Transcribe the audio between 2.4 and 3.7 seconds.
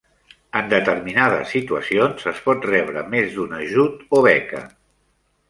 pot rebre més d'un